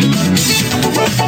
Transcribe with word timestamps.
We're 0.00 1.24
up 1.24 1.27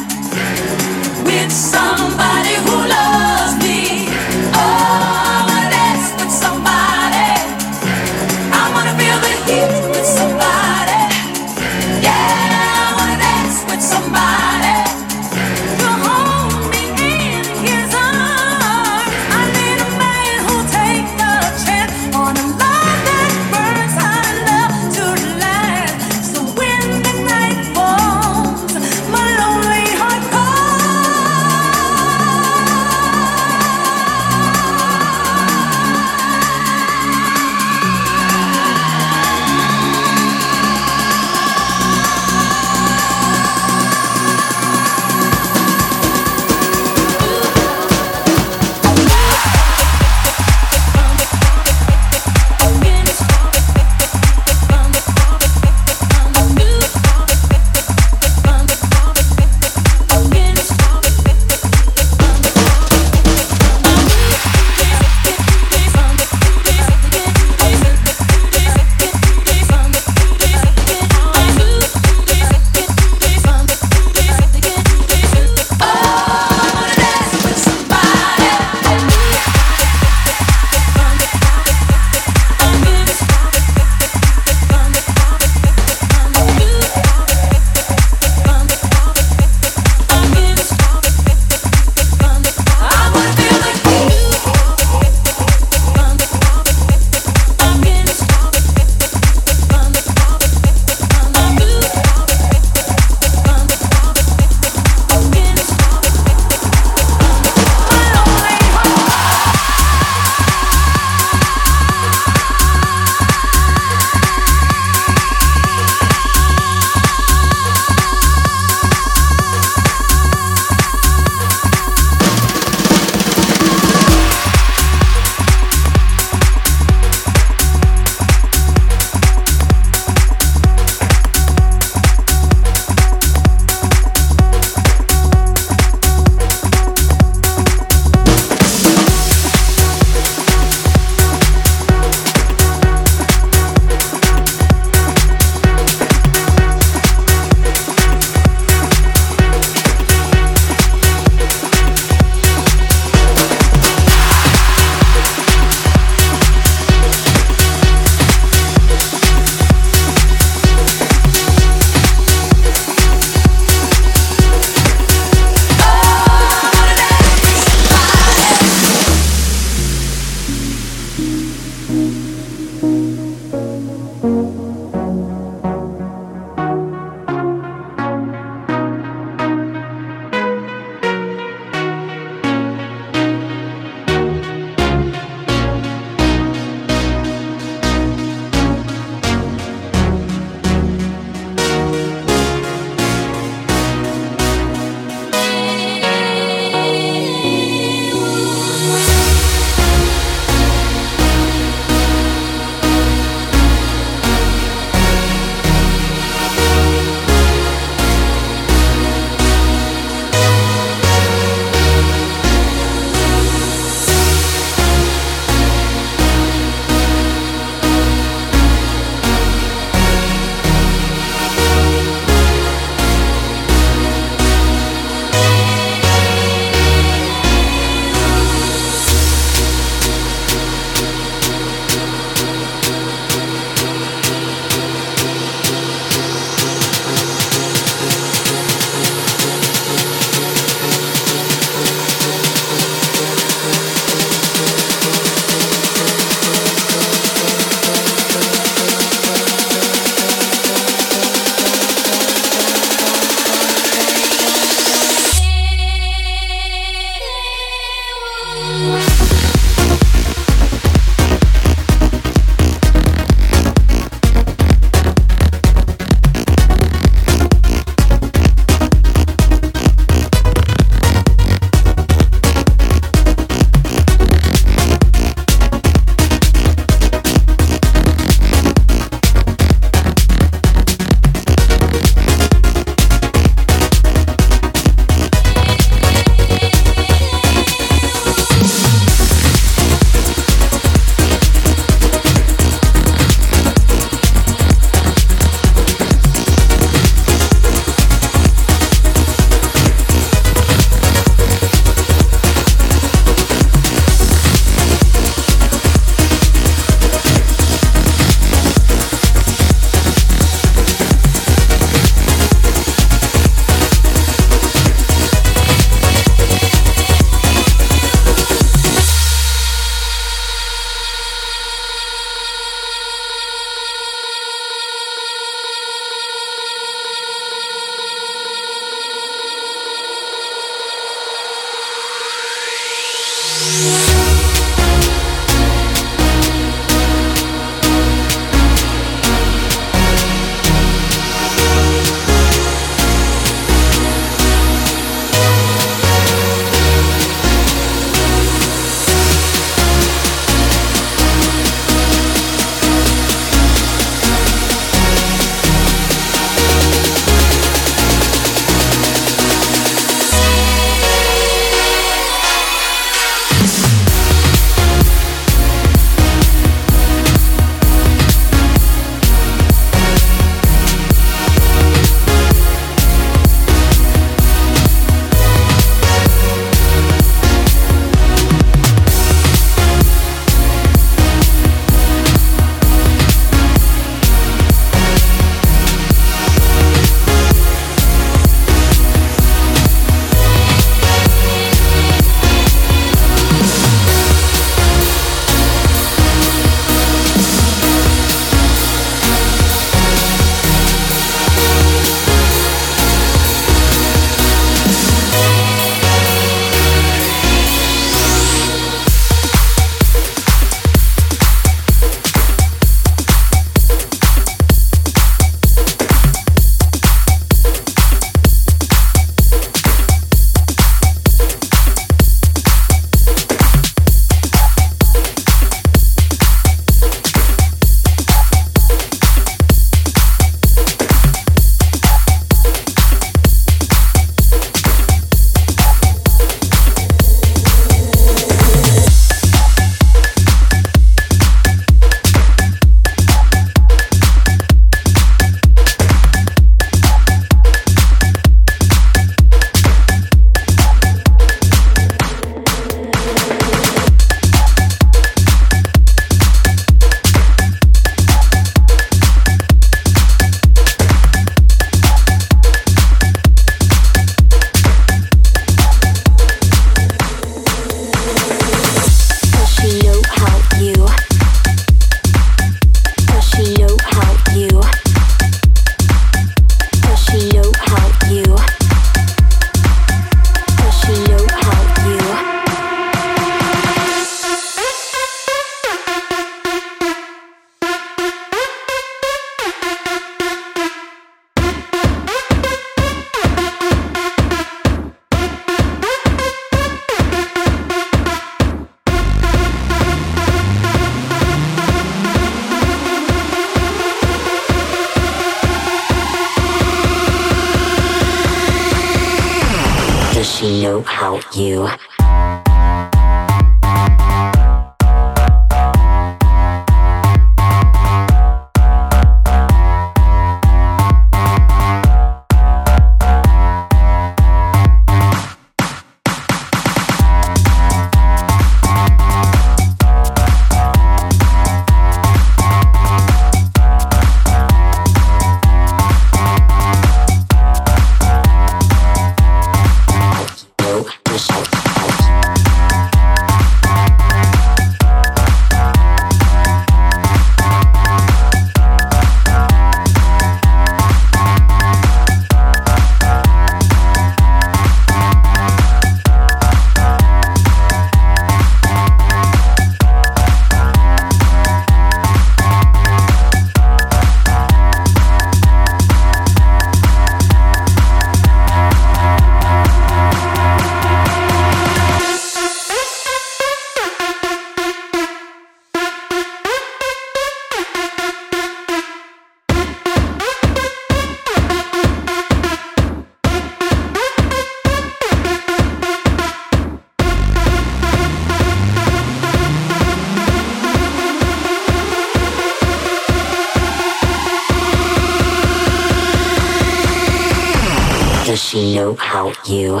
know 599.06 599.14
how 599.14 599.52
you 599.66 600.00